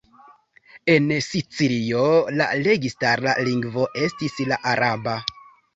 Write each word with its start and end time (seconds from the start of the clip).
En 0.93 1.11
Sicilio 1.25 2.07
la 2.41 2.49
registara 2.69 3.39
lingvo 3.51 3.89
estis 4.09 4.45
la 4.53 4.63
araba. 4.77 5.21